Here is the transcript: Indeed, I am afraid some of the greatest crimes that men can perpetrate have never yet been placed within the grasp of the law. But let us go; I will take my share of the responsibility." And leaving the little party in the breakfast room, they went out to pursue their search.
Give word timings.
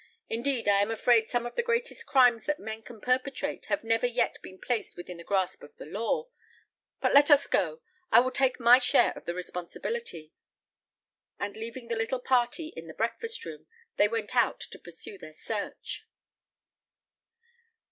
Indeed, 0.29 0.67
I 0.67 0.81
am 0.81 0.89
afraid 0.89 1.29
some 1.29 1.45
of 1.45 1.53
the 1.53 1.61
greatest 1.61 2.07
crimes 2.07 2.47
that 2.47 2.59
men 2.59 2.81
can 2.81 2.99
perpetrate 3.01 3.67
have 3.67 3.83
never 3.83 4.07
yet 4.07 4.41
been 4.41 4.57
placed 4.57 4.97
within 4.97 5.17
the 5.17 5.23
grasp 5.23 5.61
of 5.61 5.77
the 5.77 5.85
law. 5.85 6.27
But 7.01 7.13
let 7.13 7.29
us 7.29 7.45
go; 7.45 7.81
I 8.11 8.19
will 8.21 8.31
take 8.31 8.59
my 8.59 8.79
share 8.79 9.11
of 9.15 9.25
the 9.25 9.35
responsibility." 9.35 10.33
And 11.37 11.55
leaving 11.55 11.87
the 11.87 11.95
little 11.95 12.19
party 12.19 12.73
in 12.75 12.87
the 12.87 12.95
breakfast 12.95 13.45
room, 13.45 13.67
they 13.97 14.07
went 14.07 14.35
out 14.35 14.59
to 14.71 14.79
pursue 14.79 15.19
their 15.19 15.35
search. 15.35 16.07